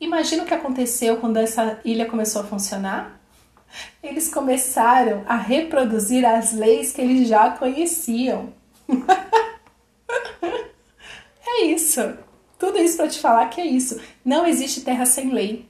Imagina 0.01 0.43
o 0.43 0.47
que 0.47 0.55
aconteceu 0.55 1.19
quando 1.19 1.37
essa 1.37 1.79
ilha 1.85 2.07
começou 2.07 2.43
a 2.43 2.45
funcionar? 2.45 3.21
Eles 4.03 4.33
começaram 4.33 5.25
a 5.27 5.37
reproduzir 5.37 6.25
as 6.25 6.53
leis 6.53 6.93
que 6.93 7.01
eles 7.01 7.29
já 7.29 7.51
conheciam. 7.51 8.53
é 11.47 11.65
isso. 11.65 12.01
Tudo 12.59 12.79
isso 12.79 12.97
para 12.97 13.09
te 13.09 13.19
falar 13.19 13.49
que 13.49 13.61
é 13.61 13.67
isso. 13.67 14.01
Não 14.25 14.47
existe 14.47 14.83
terra 14.83 15.07
sem 15.07 15.33
lei. 15.33 15.69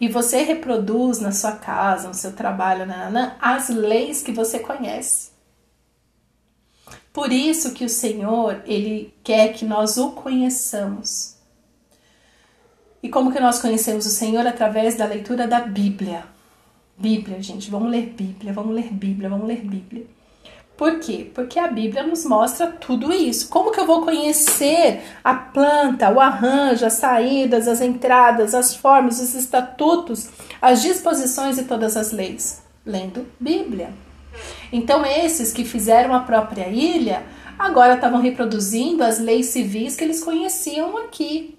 E 0.00 0.08
você 0.08 0.42
reproduz 0.42 1.20
na 1.20 1.32
sua 1.32 1.52
casa, 1.52 2.08
no 2.08 2.14
seu 2.14 2.32
trabalho, 2.32 2.86
nanana, 2.86 3.36
as 3.40 3.68
leis 3.68 4.22
que 4.22 4.32
você 4.32 4.58
conhece. 4.58 5.30
Por 7.12 7.32
isso 7.32 7.72
que 7.72 7.84
o 7.84 7.88
Senhor, 7.88 8.62
ele 8.66 9.14
quer 9.24 9.54
que 9.54 9.64
nós 9.64 9.96
o 9.96 10.10
conheçamos. 10.10 11.36
E 13.02 13.08
como 13.08 13.32
que 13.32 13.40
nós 13.40 13.58
conhecemos 13.58 14.04
o 14.04 14.10
Senhor 14.10 14.46
através 14.46 14.96
da 14.96 15.06
leitura 15.06 15.46
da 15.46 15.60
Bíblia? 15.60 16.24
Bíblia, 16.98 17.42
gente, 17.42 17.70
vamos 17.70 17.90
ler 17.90 18.14
Bíblia, 18.16 18.52
vamos 18.52 18.74
ler 18.74 18.92
Bíblia, 18.92 19.28
vamos 19.28 19.46
ler 19.46 19.60
Bíblia. 19.60 20.06
Por 20.76 20.98
quê? 20.98 21.30
Porque 21.34 21.58
a 21.58 21.68
Bíblia 21.68 22.02
nos 22.02 22.24
mostra 22.24 22.66
tudo 22.66 23.12
isso. 23.12 23.48
Como 23.48 23.70
que 23.72 23.80
eu 23.80 23.86
vou 23.86 24.02
conhecer 24.02 25.02
a 25.24 25.34
planta, 25.34 26.10
o 26.10 26.20
arranjo, 26.20 26.84
as 26.84 26.94
saídas, 26.94 27.66
as 27.66 27.80
entradas, 27.80 28.54
as 28.54 28.76
formas, 28.76 29.20
os 29.20 29.34
estatutos, 29.34 30.28
as 30.60 30.82
disposições 30.82 31.56
e 31.58 31.64
todas 31.64 31.96
as 31.96 32.12
leis? 32.12 32.62
Lendo 32.84 33.26
Bíblia. 33.40 33.90
Então, 34.70 35.04
esses 35.04 35.52
que 35.52 35.64
fizeram 35.64 36.14
a 36.14 36.20
própria 36.20 36.68
ilha 36.68 37.22
agora 37.58 37.94
estavam 37.94 38.20
reproduzindo 38.20 39.02
as 39.02 39.18
leis 39.18 39.46
civis 39.46 39.96
que 39.96 40.04
eles 40.04 40.22
conheciam 40.22 40.98
aqui. 40.98 41.58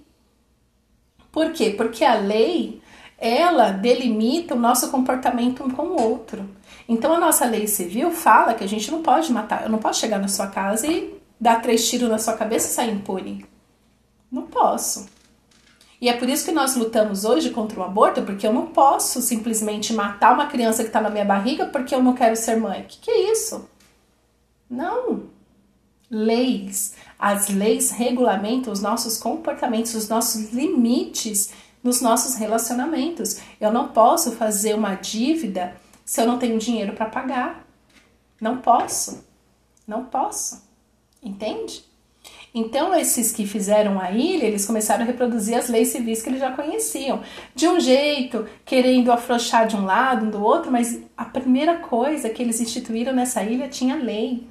Por 1.32 1.52
quê? 1.52 1.72
Porque 1.72 2.04
a 2.04 2.16
lei 2.16 2.82
ela 3.18 3.72
delimita 3.72 4.54
o 4.54 4.60
nosso 4.60 4.92
comportamento 4.92 5.64
um 5.64 5.70
com 5.70 5.84
o 5.84 6.02
outro. 6.02 6.48
Então 6.88 7.14
a 7.14 7.20
nossa 7.20 7.46
lei 7.46 7.68
civil 7.68 8.12
fala 8.12 8.54
que 8.54 8.64
a 8.64 8.68
gente 8.68 8.92
não 8.92 9.02
pode 9.02 9.32
matar, 9.32 9.64
eu 9.64 9.70
não 9.70 9.80
posso 9.80 10.00
chegar 10.00 10.20
na 10.20 10.28
sua 10.28 10.48
casa 10.48 10.88
e 10.88 11.16
dar 11.40 11.62
três 11.62 11.90
tiros 11.90 12.10
na 12.10 12.20
sua 12.20 12.34
cabeça 12.34 12.68
e 12.68 12.72
sair 12.72 12.94
impune. 12.94 13.46
Não 14.32 14.44
posso. 14.44 15.08
E 16.00 16.10
é 16.10 16.14
por 16.14 16.30
isso 16.30 16.46
que 16.46 16.52
nós 16.52 16.76
lutamos 16.76 17.26
hoje 17.26 17.50
contra 17.50 17.80
o 17.80 17.84
aborto, 17.84 18.22
porque 18.22 18.46
eu 18.46 18.54
não 18.54 18.68
posso 18.68 19.20
simplesmente 19.22 19.94
matar 19.94 20.34
uma 20.34 20.46
criança 20.46 20.84
que 20.84 20.90
está 20.90 21.02
na 21.02 21.10
minha 21.10 21.26
barriga 21.26 21.66
porque 21.66 21.96
eu 21.96 22.04
não 22.04 22.14
quero 22.14 22.36
ser 22.36 22.56
mãe. 22.58 22.86
Que, 22.88 23.00
que 23.00 23.12
é 23.12 23.32
isso? 23.32 23.68
Não. 24.70 25.24
Leis. 26.10 26.94
As 27.18 27.50
leis 27.50 27.90
regulamentam 27.90 28.72
os 28.72 28.80
nossos 28.80 29.18
comportamentos, 29.18 29.96
os 29.96 30.08
nossos 30.08 30.54
limites 30.54 31.52
nos 31.84 32.02
nossos 32.02 32.36
relacionamentos. 32.36 33.40
Eu 33.60 33.72
não 33.72 33.90
posso 33.90 34.32
fazer 34.34 34.76
uma 34.76 34.96
dívida 34.96 35.76
se 36.06 36.22
eu 36.22 36.26
não 36.26 36.38
tenho 36.40 36.58
dinheiro 36.58 36.94
para 36.94 37.08
pagar. 37.08 37.66
Não 38.40 38.58
posso. 38.58 39.26
Não 39.86 40.06
posso. 40.06 40.66
Entende? 41.22 41.84
Então, 42.54 42.96
esses 42.96 43.32
que 43.32 43.46
fizeram 43.46 44.00
a 44.00 44.12
ilha, 44.12 44.46
eles 44.46 44.66
começaram 44.66 45.04
a 45.04 45.06
reproduzir 45.06 45.56
as 45.56 45.70
leis 45.70 45.90
civis 45.90 46.24
que 46.24 46.30
eles 46.30 46.40
já 46.40 46.52
conheciam. 46.52 47.22
De 47.54 47.68
um 47.68 47.80
jeito, 47.80 48.48
querendo 48.66 49.12
afrouxar 49.12 49.68
de 49.68 49.76
um 49.76 49.86
lado, 49.86 50.32
do 50.32 50.42
outro, 50.42 50.72
mas 50.72 51.00
a 51.16 51.26
primeira 51.26 51.78
coisa 51.78 52.30
que 52.30 52.42
eles 52.42 52.60
instituíram 52.60 53.14
nessa 53.14 53.44
ilha 53.44 53.68
tinha 53.68 53.96
lei. 53.96 54.48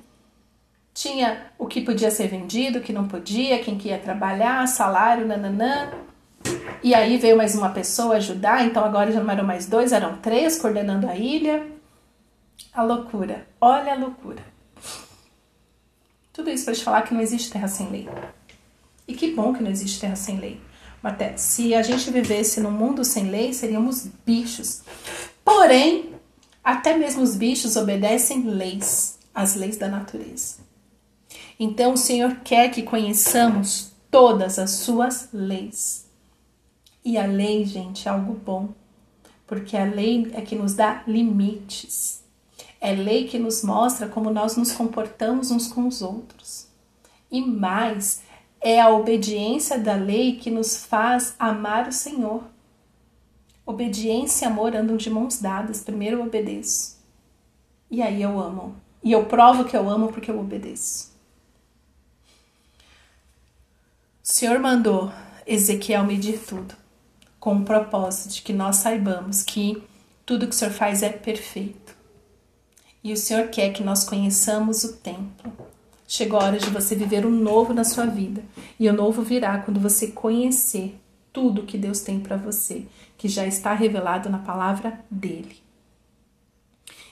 Tinha 0.95 1.51
o 1.59 1.67
que 1.67 1.81
podia 1.81 2.11
ser 2.11 2.29
vendido, 2.29 2.79
o 2.79 2.83
que 2.83 2.93
não 2.93 3.09
podia, 3.09 3.59
quem 3.59 3.77
que 3.77 3.89
ia 3.89 3.99
trabalhar, 3.99 4.67
salário, 4.69 5.27
nananã. 5.27 5.91
E 6.83 6.95
aí 6.95 7.17
veio 7.19 7.37
mais 7.37 7.55
uma 7.55 7.71
pessoa 7.71 8.17
ajudar, 8.17 8.65
então 8.65 8.85
agora 8.85 9.11
já 9.11 9.21
não 9.21 9.31
eram 9.31 9.45
mais 9.45 9.67
dois, 9.67 9.93
eram 9.93 10.19
três 10.19 10.59
coordenando 10.59 11.09
a 11.09 11.17
ilha. 11.17 11.67
A 12.73 12.83
loucura, 12.83 13.47
olha 13.61 13.93
a 13.93 13.97
loucura. 13.97 14.43
Tudo 16.33 16.51
isso 16.51 16.65
para 16.65 16.75
te 16.75 16.85
falar 16.85 17.03
que 17.03 17.15
não 17.15 17.21
existe 17.21 17.51
terra 17.51 17.69
sem 17.69 17.89
lei. 17.91 18.09
E 19.09 19.15
que 19.15 19.33
bom 19.33 19.55
que 19.55 19.63
não 19.63 19.71
existe 19.71 19.99
terra 19.99 20.17
sem 20.17 20.39
lei. 20.39 20.61
Até 21.03 21.37
se 21.37 21.75
a 21.75 21.83
gente 21.83 22.11
vivesse 22.11 22.61
num 22.61 22.71
mundo 22.71 23.05
sem 23.05 23.31
lei, 23.31 23.53
seríamos 23.53 24.09
bichos. 24.27 24.83
Porém, 25.45 26.15
até 26.65 26.97
mesmo 26.97 27.23
os 27.23 27.37
bichos 27.37 27.77
obedecem 27.77 28.43
leis, 28.43 29.19
as 29.33 29.55
leis 29.55 29.77
da 29.77 29.89
natureza. 29.89 30.57
Então, 31.59 31.93
o 31.93 31.97
Senhor 31.97 32.37
quer 32.45 32.71
que 32.71 32.83
conheçamos 32.83 33.93
todas 34.11 34.59
as 34.59 34.73
suas 34.73 35.29
leis. 35.33 36.06
E 37.07 37.17
a 37.17 37.25
lei, 37.25 37.65
gente, 37.65 38.09
é 38.09 38.11
algo 38.11 38.35
bom, 38.35 38.71
porque 39.47 39.77
a 39.77 39.85
lei 39.85 40.29
é 40.35 40.41
que 40.41 40.57
nos 40.57 40.75
dá 40.75 41.05
limites. 41.07 42.21
É 42.81 42.93
lei 42.93 43.29
que 43.29 43.39
nos 43.39 43.63
mostra 43.63 44.09
como 44.09 44.29
nós 44.29 44.57
nos 44.57 44.73
comportamos 44.73 45.53
uns 45.53 45.69
com 45.69 45.87
os 45.87 46.03
outros. 46.03 46.67
E 47.31 47.41
mais, 47.41 48.23
é 48.61 48.81
a 48.81 48.91
obediência 48.91 49.79
da 49.79 49.95
lei 49.95 50.35
que 50.35 50.51
nos 50.51 50.85
faz 50.85 51.37
amar 51.39 51.87
o 51.87 51.93
Senhor. 51.93 52.43
Obediência 53.65 54.45
e 54.45 54.49
amor 54.49 54.75
andam 54.75 54.97
de 54.97 55.09
mãos 55.09 55.41
dadas. 55.41 55.85
Primeiro 55.85 56.17
eu 56.17 56.23
obedeço. 56.25 56.99
E 57.89 58.03
aí 58.03 58.21
eu 58.21 58.37
amo. 58.41 58.75
E 59.01 59.13
eu 59.13 59.27
provo 59.27 59.65
que 59.65 59.77
eu 59.77 59.89
amo 59.89 60.09
porque 60.09 60.29
eu 60.29 60.41
obedeço. 60.41 61.13
O 64.25 64.29
Senhor 64.29 64.59
mandou 64.59 65.13
Ezequiel 65.47 66.03
medir 66.03 66.41
tudo, 66.45 66.75
com 67.47 67.59
o 67.59 67.65
propósito 67.65 68.35
de 68.35 68.43
que 68.43 68.53
nós 68.53 68.75
saibamos 68.75 69.41
que 69.41 69.81
tudo 70.27 70.49
que 70.49 70.53
o 70.53 70.59
Senhor 70.59 70.75
faz 70.75 71.01
é 71.05 71.11
perfeito 71.11 71.95
e 73.05 73.13
o 73.13 73.17
Senhor 73.17 73.47
quer 73.51 73.73
que 73.73 73.85
nós 73.85 74.03
conheçamos 74.03 74.83
o 74.83 74.97
templo. 74.97 75.53
Chegou 76.09 76.41
a 76.41 76.43
hora 76.47 76.59
de 76.59 76.69
você 76.71 76.97
viver 76.97 77.25
o 77.25 77.31
novo 77.31 77.73
na 77.73 77.85
sua 77.85 78.05
vida. 78.05 78.43
E 78.81 78.89
o 78.89 78.93
novo 78.93 79.23
virá 79.23 79.59
quando 79.59 79.79
você 79.79 80.09
conhecer 80.09 80.99
tudo 81.33 81.63
que 81.63 81.79
Deus 81.79 82.01
tem 82.01 82.19
para 82.19 82.37
você, 82.37 82.85
que 83.17 83.29
já 83.29 83.47
está 83.47 83.73
revelado 83.75 84.29
na 84.29 84.39
palavra 84.39 84.99
dele. 85.09 85.59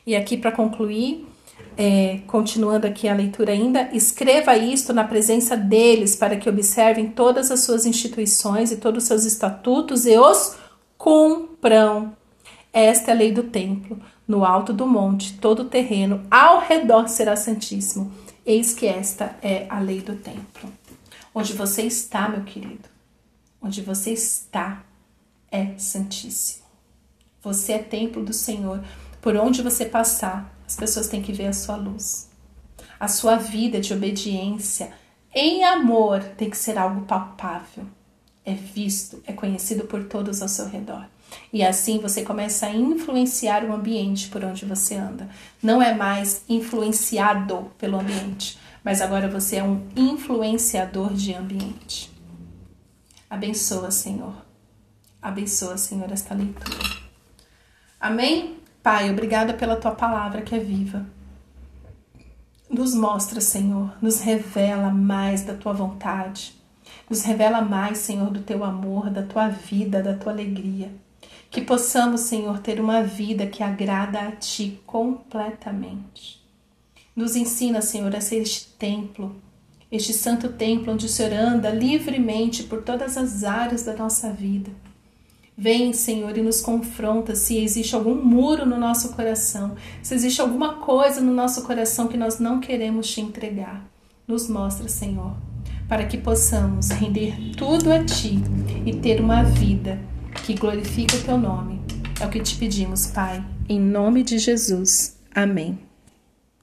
E 0.04 0.16
aqui 0.16 0.36
para 0.36 0.50
concluir, 0.50 1.28
é, 1.76 2.20
continuando 2.26 2.86
aqui 2.86 3.08
a 3.08 3.14
leitura 3.14 3.52
ainda, 3.52 3.88
escreva 3.92 4.56
isto 4.56 4.92
na 4.92 5.04
presença 5.04 5.56
deles 5.56 6.14
para 6.14 6.36
que 6.36 6.48
observem 6.48 7.08
todas 7.08 7.50
as 7.50 7.60
suas 7.60 7.84
instituições 7.84 8.70
e 8.70 8.76
todos 8.76 9.04
os 9.04 9.08
seus 9.08 9.24
estatutos 9.24 10.06
e 10.06 10.16
os 10.16 10.56
cumpram. 10.96 12.16
Esta 12.72 13.10
é 13.10 13.14
a 13.14 13.16
lei 13.16 13.32
do 13.32 13.44
templo 13.44 14.00
no 14.26 14.44
alto 14.44 14.72
do 14.72 14.86
monte, 14.86 15.38
todo 15.38 15.60
o 15.60 15.64
terreno 15.66 16.24
ao 16.30 16.60
redor 16.60 17.08
será 17.08 17.36
santíssimo. 17.36 18.12
Eis 18.44 18.72
que 18.72 18.86
esta 18.86 19.36
é 19.42 19.66
a 19.68 19.78
lei 19.78 20.00
do 20.00 20.16
templo. 20.16 20.72
Onde 21.34 21.52
você 21.52 21.82
está, 21.82 22.28
meu 22.28 22.42
querido, 22.42 22.88
onde 23.60 23.82
você 23.82 24.12
está 24.12 24.84
é 25.50 25.76
santíssimo. 25.78 26.64
Você 27.42 27.74
é 27.74 27.78
templo 27.78 28.24
do 28.24 28.32
Senhor. 28.32 28.82
Por 29.20 29.36
onde 29.36 29.62
você 29.62 29.84
passar, 29.84 30.53
as 30.74 30.76
pessoas 30.76 31.06
têm 31.06 31.22
que 31.22 31.32
ver 31.32 31.46
a 31.46 31.52
sua 31.52 31.76
luz. 31.76 32.28
A 32.98 33.06
sua 33.06 33.36
vida 33.36 33.80
de 33.80 33.94
obediência 33.94 34.90
em 35.32 35.62
amor 35.64 36.20
tem 36.36 36.50
que 36.50 36.56
ser 36.56 36.76
algo 36.76 37.02
palpável. 37.02 37.86
É 38.44 38.54
visto, 38.54 39.22
é 39.24 39.32
conhecido 39.32 39.84
por 39.84 40.02
todos 40.04 40.42
ao 40.42 40.48
seu 40.48 40.66
redor. 40.66 41.06
E 41.52 41.62
assim 41.62 42.00
você 42.00 42.22
começa 42.22 42.66
a 42.66 42.74
influenciar 42.74 43.64
o 43.64 43.72
ambiente 43.72 44.28
por 44.28 44.44
onde 44.44 44.64
você 44.64 44.96
anda. 44.96 45.28
Não 45.62 45.80
é 45.80 45.94
mais 45.94 46.42
influenciado 46.48 47.70
pelo 47.78 48.00
ambiente, 48.00 48.58
mas 48.82 49.00
agora 49.00 49.28
você 49.28 49.56
é 49.56 49.64
um 49.64 49.86
influenciador 49.94 51.14
de 51.14 51.34
ambiente. 51.34 52.12
Abençoa, 53.30 53.92
Senhor. 53.92 54.34
Abençoa, 55.22 55.76
Senhor, 55.76 56.10
esta 56.10 56.34
leitura. 56.34 56.78
Amém? 58.00 58.63
Pai, 58.84 59.10
obrigada 59.10 59.54
pela 59.54 59.76
tua 59.76 59.92
palavra 59.92 60.42
que 60.42 60.54
é 60.54 60.58
viva. 60.58 61.06
Nos 62.68 62.94
mostra, 62.94 63.40
Senhor, 63.40 63.96
nos 63.98 64.20
revela 64.20 64.90
mais 64.90 65.40
da 65.40 65.54
tua 65.54 65.72
vontade. 65.72 66.54
Nos 67.08 67.22
revela 67.22 67.62
mais, 67.62 67.96
Senhor, 67.96 68.30
do 68.30 68.42
teu 68.42 68.62
amor, 68.62 69.08
da 69.08 69.22
tua 69.22 69.48
vida, 69.48 70.02
da 70.02 70.12
tua 70.12 70.32
alegria. 70.32 70.92
Que 71.50 71.62
possamos, 71.62 72.20
Senhor, 72.20 72.58
ter 72.58 72.78
uma 72.78 73.02
vida 73.02 73.46
que 73.46 73.62
agrada 73.62 74.20
a 74.20 74.32
Ti 74.32 74.78
completamente. 74.84 76.44
Nos 77.16 77.36
ensina, 77.36 77.80
Senhor, 77.80 78.14
a 78.14 78.20
ser 78.20 78.42
este 78.42 78.66
templo, 78.72 79.34
este 79.90 80.12
santo 80.12 80.50
templo 80.50 80.92
onde 80.92 81.06
o 81.06 81.08
Senhor 81.08 81.32
anda 81.32 81.70
livremente 81.70 82.64
por 82.64 82.82
todas 82.82 83.16
as 83.16 83.44
áreas 83.44 83.82
da 83.82 83.94
nossa 83.94 84.30
vida. 84.30 84.70
Vem, 85.56 85.92
Senhor, 85.92 86.36
e 86.36 86.42
nos 86.42 86.60
confronta 86.60 87.36
se 87.36 87.58
existe 87.58 87.94
algum 87.94 88.14
muro 88.16 88.66
no 88.66 88.76
nosso 88.76 89.12
coração, 89.14 89.76
se 90.02 90.12
existe 90.12 90.40
alguma 90.40 90.74
coisa 90.74 91.20
no 91.20 91.32
nosso 91.32 91.62
coração 91.62 92.08
que 92.08 92.16
nós 92.16 92.40
não 92.40 92.60
queremos 92.60 93.08
te 93.08 93.20
entregar. 93.20 93.88
Nos 94.26 94.48
mostra, 94.48 94.88
Senhor, 94.88 95.36
para 95.88 96.06
que 96.06 96.18
possamos 96.18 96.88
render 96.90 97.54
tudo 97.56 97.92
a 97.92 98.02
Ti 98.02 98.42
e 98.84 98.94
ter 98.94 99.20
uma 99.20 99.44
vida 99.44 100.00
que 100.44 100.54
glorifica 100.54 101.16
o 101.16 101.22
teu 101.22 101.38
nome. 101.38 101.80
É 102.20 102.26
o 102.26 102.30
que 102.30 102.40
te 102.40 102.56
pedimos, 102.56 103.06
Pai, 103.06 103.44
em 103.68 103.78
nome 103.78 104.24
de 104.24 104.38
Jesus. 104.38 105.16
Amém. 105.32 105.83